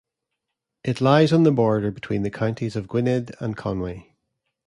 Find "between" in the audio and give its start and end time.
1.91-2.23